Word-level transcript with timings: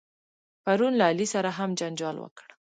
پرون 0.65 0.93
له 0.99 1.03
علي 1.09 1.27
سره 1.33 1.49
هم 1.57 1.69
جنجال 1.79 2.15
وکړ. 2.19 2.45